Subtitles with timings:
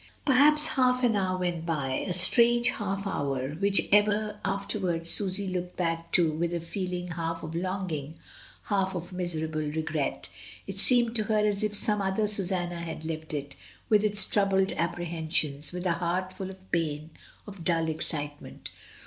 [0.25, 5.77] Perhaps half an hour went by— a strange half hour, which ever afterwards Susy looked
[5.77, 8.15] back to with a feeling half of longing,
[8.63, 10.27] half of miserable regret.
[10.65, 13.55] It seemed to her as if some other Susanna had lived it,
[13.89, 17.11] with its troubled apprehensions, with a heart full of pain,
[17.45, 18.71] of dull excitement.